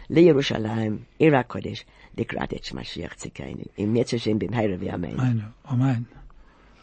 [0.08, 1.84] Le Yerushalayim, Ira Kodesh,
[2.16, 3.68] Dekratech Mashiach Tzikainu.
[3.76, 5.52] Im Yetzeshem bim Heire vi Amen.
[5.66, 6.06] Amen.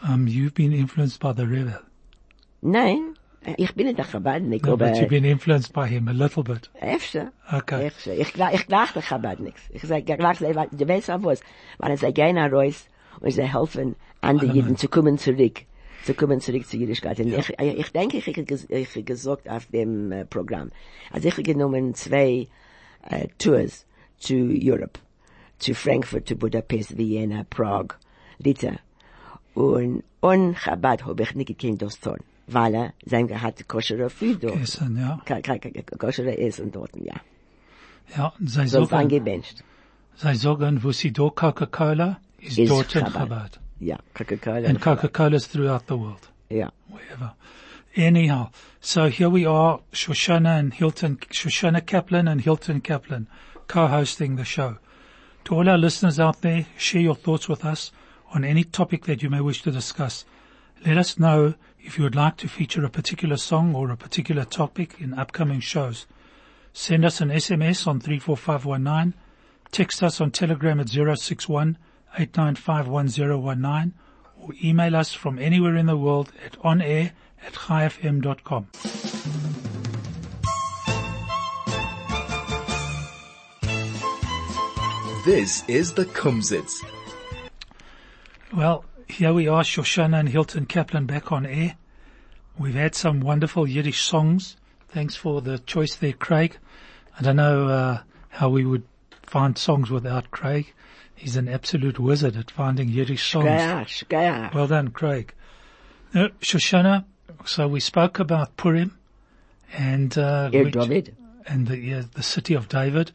[0.08, 1.82] Um, you've been influenced by the Rebbe.
[2.62, 3.16] Nein,
[3.58, 6.44] ich bin nicht der Chabadnik, No, aber but you've been influenced by him a little
[6.44, 6.70] bit.
[6.80, 7.32] Efter.
[7.52, 7.88] Okay.
[7.88, 8.14] Efter.
[8.14, 9.62] Ich, gla- ich gleich der Chabadniks.
[9.72, 11.42] Ich sag, ich gleich, du weißt auch was,
[11.80, 12.88] weil sie gehen nach Reus
[13.20, 15.62] und sie helfen anderen Jiden zu kommen zurück,
[16.04, 17.20] zu kommen zurück zur Jüdischkeit.
[17.20, 20.72] Und ich, ich denke, ich habe gesagt auf dem äh, Programm.
[21.12, 22.48] Also ich habe genommen zwei
[23.10, 23.86] äh, Tours
[24.18, 25.00] zu Europe,
[25.60, 27.98] zu Frankfurt, zu Budapest, Vienna, Prag,
[28.40, 28.80] Lita.
[29.54, 34.36] Und on Chabad habe ich nicht gekannt das tun, weil er sein gehabt koscher viel
[34.36, 34.62] dort.
[34.62, 35.22] Essen, ja.
[35.98, 37.16] Kosher Essen dort, ja.
[38.16, 39.64] Ja, sie So sagen, angebencht.
[40.16, 43.30] sie sagen, wo sie da Coca-Cola, Ist dort in Chabad.
[43.30, 43.60] Chabad.
[43.80, 44.68] Ja, Coca-Cola.
[44.68, 46.30] And Coca-Cola's throughout the world.
[46.50, 46.70] Ja.
[46.88, 47.34] wherever.
[47.96, 48.50] Anyhow,
[48.82, 53.28] so here we are, Shoshana and Hilton, Shoshana Kaplan and Hilton Kaplan,
[53.68, 54.78] co-hosting the show.
[55.46, 57.92] To all our listeners out there, share your thoughts with us
[58.34, 60.26] on any topic that you may wish to discuss.
[60.86, 64.44] Let us know if you would like to feature a particular song or a particular
[64.44, 66.06] topic in upcoming shows.
[66.74, 69.14] Send us an SMS on 34519,
[69.72, 71.78] text us on Telegram at 061
[72.18, 73.94] 8951019,
[74.40, 77.12] or email us from anywhere in the world at onair
[77.46, 78.68] at chaifm.com.
[85.26, 86.86] This is the Kumzits.
[88.54, 91.76] Well, here we are, Shoshana and Hilton Kaplan back on air.
[92.60, 94.56] We've had some wonderful Yiddish songs.
[94.88, 96.58] Thanks for the choice there, Craig.
[97.20, 98.84] I don't know uh, how we would
[99.24, 100.74] find songs without Craig.
[101.16, 103.46] He's an absolute wizard at finding Yiddish songs.
[103.48, 104.54] Shkayach, shkayach.
[104.54, 105.34] Well done, Craig.
[106.14, 107.06] Uh, Shoshana,
[107.46, 108.98] so we spoke about Purim
[109.74, 111.16] and uh, Er which- David.
[111.48, 113.12] and the yeah, the city of David,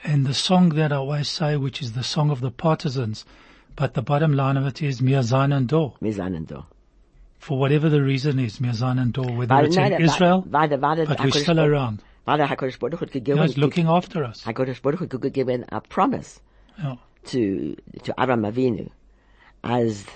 [0.04, 3.24] and the song that I always say, which is the song of the partisans,
[3.74, 5.94] but the bottom line of it is Mir seinen do.
[6.00, 6.66] Wir sind da.
[7.40, 10.80] For whatever the reason is, Mir seinen do, whether Weil, it's in nein, Israel, warte,
[10.80, 12.02] warte, but we're still around.
[12.26, 14.42] Warte, HaKadosh Baruch Hu gegeben, it's looking after us.
[14.44, 16.40] HaKadosh Baruch hat gegeben a promise.
[16.78, 16.96] Yeah.
[17.26, 18.90] to to Abraham Avinu
[19.64, 20.06] as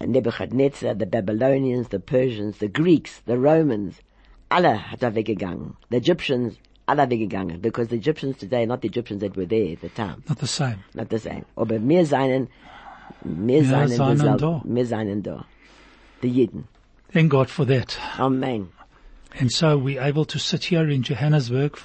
[0.00, 4.00] Nebuchadnezzar, the Babylonians, the Persians, the Greeks, the Romans,
[4.50, 5.74] alle hat er weggegangen.
[5.90, 6.54] The Egyptians,
[6.86, 7.60] alle weggegangen.
[7.60, 10.22] Because the Egyptians today are not the Egyptians that were there at the time.
[10.28, 10.78] Not the same.
[10.94, 11.44] Not the same.
[11.56, 12.48] Aber wir seinen,
[13.24, 14.62] wir seinen, seinen da.
[14.64, 15.44] wir seinen da.
[16.22, 16.64] Die Jiden.
[17.12, 17.98] Thank God for that.
[18.18, 18.68] Amen.
[19.38, 21.78] And so we're able to sit here in Johannesburg,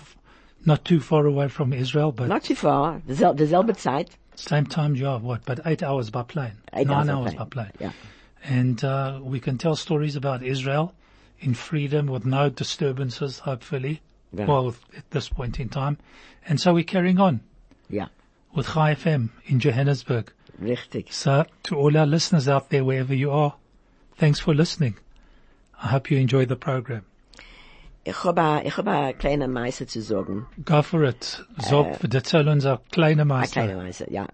[0.65, 3.01] not too far away from Israel, but Not too far.
[3.07, 4.09] Diesel- Dieselbe Zeit.
[4.35, 6.53] same time you are, what, but eight hours by plane.
[6.73, 7.71] Eight Nine hours by plane.
[7.79, 7.91] Yeah.
[8.43, 10.93] And uh, we can tell stories about Israel
[11.41, 14.01] in freedom with no disturbances, hopefully.
[14.33, 14.45] Yeah.
[14.47, 15.97] Well, at this point in time.
[16.47, 17.41] And so we're carrying on
[17.89, 18.07] Ja.
[18.55, 20.31] with Chai FM in Johannesburg.
[20.61, 21.11] Richtig.
[21.11, 23.55] So to all our listeners out there, wherever you are,
[24.17, 24.95] thanks for listening.
[25.83, 27.03] I hope you enjoy the program.
[28.05, 30.45] Ich habe, ich habe eine kleine Meise zu sagen.
[30.63, 31.39] Go for it.
[31.61, 33.63] Zog, uh, erzähl uns eine kleine Eine Meister.
[33.65, 34.27] kleine Weise, ja.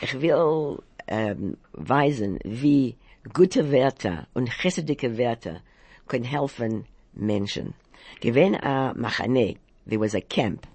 [0.00, 0.78] Ich will
[1.08, 2.96] ähm, weisen, wie
[3.32, 5.60] gute Werte und chessedige Werte
[6.08, 7.74] können helfen Menschen.
[8.20, 10.66] Gewinn a Machane, there was a camp,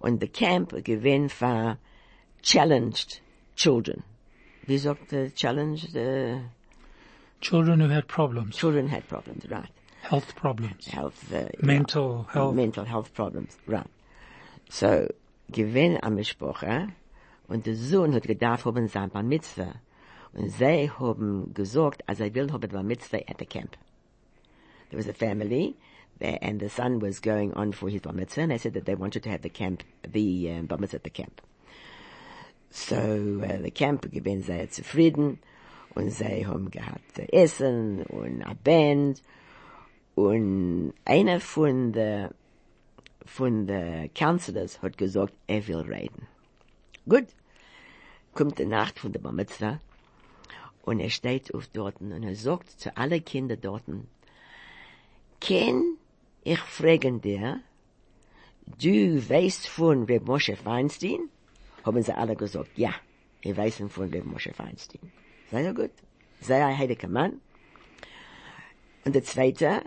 [0.00, 1.78] und the camp gewinn for
[2.42, 3.20] challenged
[3.56, 4.02] children.
[4.66, 5.96] Wie sagt the challenged?
[5.96, 6.40] Uh,
[7.40, 9.70] Children who had problems, children had problems, right?
[10.02, 12.54] health problems, Health, uh, mental health.
[12.54, 13.86] mental health problems, right.
[14.70, 15.08] So,
[15.52, 16.88] gewinn am Mishpoche,
[17.48, 19.74] und der Sohn hat gedacht haben sein Bar Mitzvah,
[20.32, 23.76] und sie haben gesagt, als er will haben Bar Mitzvah at the camp.
[24.90, 25.76] There was a family,
[26.18, 28.86] there, and the son was going on for his Bar Mitzvah, and they said that
[28.86, 31.40] they wanted to have the camp, the um, Bar Mitzvah at the camp.
[32.70, 35.38] So, uh, the camp gewinn sehr zufrieden,
[35.94, 39.22] und sie haben gehabt äh, Essen, und a Band,
[40.14, 42.34] und einer von der,
[43.24, 46.26] von der Counselors hat gesagt, er will reden.
[47.08, 47.28] Gut.
[48.34, 49.80] Kommt die Nacht von der Bar Mitzvah
[50.82, 53.84] und er steht auf dort und er sagt zu allen Kindern dort,
[55.40, 55.96] kann
[56.44, 57.60] ich fragen dir,
[58.80, 61.28] du weißt von Reb Moshe Feinstein?
[61.84, 62.94] Haben sie alle gesagt, ja,
[63.40, 65.12] ich weiß von Reb Moshe Feinstein.
[65.50, 65.90] Sehr gut.
[66.40, 67.40] Sehr ein heiliger Mann.
[69.04, 69.82] Und der zweite,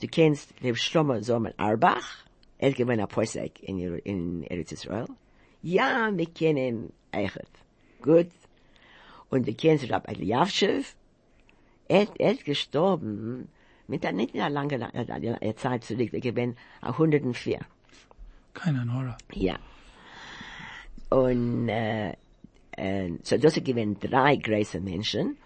[0.00, 2.24] du kennst Reb Shlomo Zalman Arbach,
[2.58, 5.06] er gewann ein Posek in, in Eretz Israel.
[5.62, 7.50] Ja, wir kennen Eichet.
[8.00, 8.30] Gut.
[9.28, 10.94] Und du kennst Rab Eliavshev,
[11.88, 13.48] er, er ist gestorben,
[13.88, 17.60] mit einer nicht einer langen äh, äh, Zeit zurück, er gewann 104.
[18.54, 19.14] Keine Ahnung.
[19.32, 19.58] Ja.
[21.10, 22.14] Und, äh,
[22.72, 25.36] äh, so das gewesen drei große Menschen.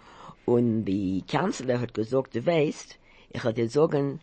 [0.47, 2.99] Und die Kanzler hat gesagt, du weißt,
[3.31, 4.21] ich hatte sagen,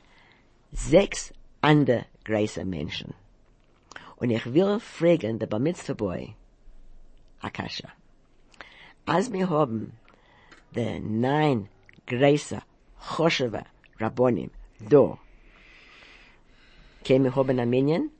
[0.71, 3.13] sechs andere große Menschen.
[4.17, 6.35] Und ich will fragen, der Bar Mitzvah Boy,
[7.41, 7.89] Akasha,
[9.05, 9.93] als wir haben
[10.75, 11.69] die neun
[12.07, 12.61] große
[12.99, 13.63] Chosheva
[13.99, 14.51] Rabbonim
[17.09, 18.11] wir haben ein Minion?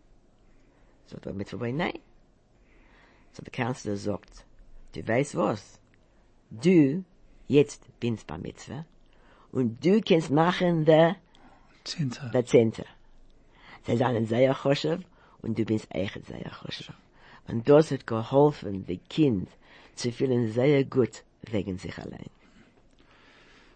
[1.07, 1.99] So der Mitzvah Boy, nein.
[3.33, 4.45] So der Kanzler sagt,
[4.93, 5.79] du weißt was?
[6.49, 7.03] Du
[7.47, 8.85] jetzt binst bei Mitzvah
[9.51, 11.17] und du kannst machen der,
[11.83, 12.29] Zehnte.
[12.33, 12.85] der Zehnte.
[13.85, 15.03] Sie sind sehr choshev
[15.41, 16.93] und du bist echt sehr choshev.
[17.47, 19.49] Und das hat geholfen, die Kind
[19.95, 22.29] zu fühlen sehr gut wegen sich allein.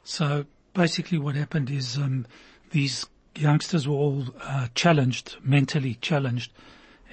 [0.03, 0.43] So
[0.73, 2.25] basically what happened is um,
[2.71, 3.05] these
[3.35, 6.51] youngsters were all uh, challenged, mentally challenged,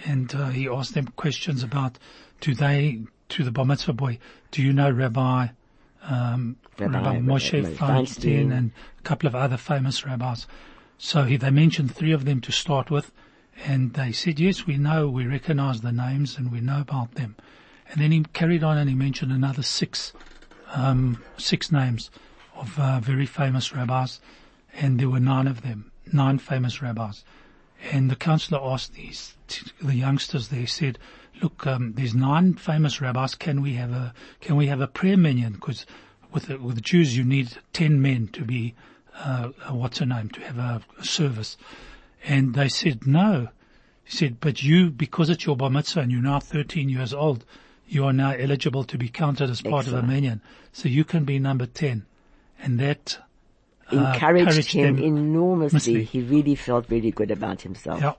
[0.04, 1.98] and uh, he asked them questions about,
[2.40, 3.00] do they,
[3.30, 4.18] to the Bar Mitzvah boy,
[4.50, 5.48] do you know Rabbi,
[6.02, 8.56] um, Rabbi- Rabbi, Moshe Rabbi Feinstein Feinstein.
[8.56, 10.46] and a couple of other famous rabbis?
[10.98, 13.12] So he, they mentioned three of them to start with,
[13.64, 17.36] and they said, yes, we know, we recognize the names and we know about them.
[17.90, 20.12] And then he carried on and he mentioned another six,
[20.74, 22.10] um, six names
[22.58, 24.20] of uh, very famous rabbis.
[24.74, 27.24] and there were nine of them, nine famous rabbis.
[27.92, 29.34] And the counselor asked these,
[29.80, 30.98] the youngsters They said,
[31.40, 33.34] look, um, there's nine famous rabbis.
[33.34, 35.54] Can we have a, can we have a prayer minyan?
[35.54, 35.86] Because
[36.32, 38.74] with the, with the Jews, you need ten men to be,
[39.16, 41.56] uh, a, what's her name, to have a, a service.
[42.24, 43.48] And they said, no.
[44.04, 47.44] He said, but you, because it's your bar mitzvah and you're now 13 years old,
[47.86, 50.04] you are now eligible to be counted as part Excellent.
[50.04, 50.42] of a minyan.
[50.72, 52.04] So you can be number 10.
[52.60, 53.18] And that,
[53.92, 55.92] uh, Encouraged encouraged him enormously.
[55.92, 56.04] immensely.
[56.04, 58.00] He really felt really good about himself.
[58.00, 58.14] Yeah.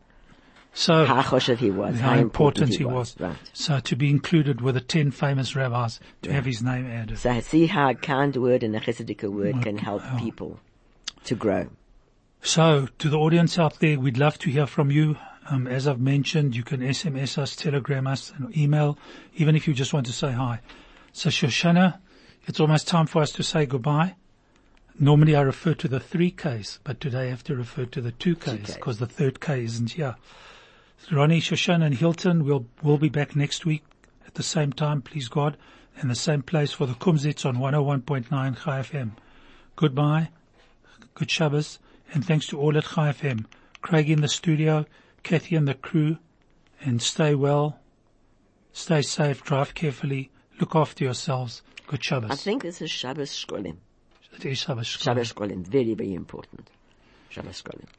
[0.73, 1.99] So How choshev he was.
[1.99, 3.15] how important he was.
[3.19, 3.35] Right.
[3.53, 7.17] So to be included with the 10 famous rabbis, to have his name added.
[7.17, 10.19] So see how a kind word and a chesidic word can help wow.
[10.19, 10.59] people
[11.25, 11.67] to grow.
[12.41, 15.17] So, to the audience out there, we'd love to hear from you.
[15.49, 18.97] Um, as I've mentioned, you can SMS us, telegram us, and email,
[19.35, 20.61] even if you just want to say hi.
[21.11, 21.99] So, Shoshana,
[22.47, 24.15] it's almost time for us to say goodbye.
[25.01, 28.11] Normally I refer to the three Ks, but today I have to refer to the
[28.11, 28.73] two Ks Ks.
[28.75, 30.17] because the third K isn't here.
[31.09, 33.85] Ronnie, Shoshana, and Hilton, we'll, we'll be back next week
[34.27, 35.55] at the same time, please God,
[35.97, 39.11] and the same place for the Kumzits on 101.9 Chai FM.
[39.77, 40.29] Goodbye.
[41.13, 41.79] Good Shabbos,
[42.13, 43.45] and thanks to all at Chai FM.
[43.81, 44.85] Craig in the studio,
[45.23, 46.17] Kathy and the crew,
[46.81, 47.79] and stay well,
[48.73, 50.29] stay safe, drive carefully,
[50.59, 51.61] look after yourselves.
[51.87, 52.31] Good Shabbos.
[52.31, 53.77] I think this is Shabbos Shkolim.
[54.41, 56.69] Very, very important.
[57.29, 57.89] Shabbos Shkolim.